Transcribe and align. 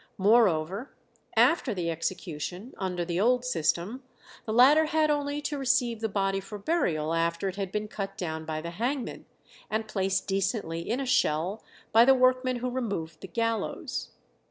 Moreover, 0.17 0.89
after 1.35 1.75
the 1.75 1.91
execution, 1.91 2.73
under 2.79 3.05
the 3.05 3.19
old 3.19 3.45
system, 3.45 4.01
the 4.45 4.51
latter 4.51 4.85
had 4.85 5.11
only 5.11 5.41
to 5.43 5.59
receive 5.59 6.01
the 6.01 6.09
body 6.09 6.39
for 6.39 6.57
burial 6.57 7.13
after 7.13 7.47
it 7.47 7.55
had 7.55 7.71
been 7.71 7.87
cut 7.87 8.17
down 8.17 8.43
by 8.43 8.61
the 8.61 8.71
hangman, 8.71 9.25
and 9.69 9.87
placed 9.87 10.25
decently 10.25 10.89
in 10.89 10.99
a 10.99 11.05
shell 11.05 11.63
by 11.91 12.03
the 12.03 12.15
workmen 12.15 12.55
who 12.55 12.71
removed 12.71 13.21
the 13.21 13.27
gallows. 13.27 14.09